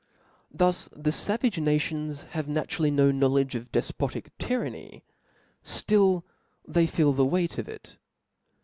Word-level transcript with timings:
Thus, 0.51 0.89
though 0.91 0.99
the 1.03 1.09
favage 1.11 1.61
nations 1.61 2.23
have 2.31 2.47
naturally 2.47 2.89
n6 2.91 3.13
knowledge 3.13 3.53
of 3.53 3.71
defpotic 3.71 4.31
tyranny, 4.39 5.03
ftill 5.63 6.23
they 6.67 6.87
feel 6.87 7.13
the 7.13 7.23
weight 7.23 7.59
of 7.59 7.69
it. 7.69 7.97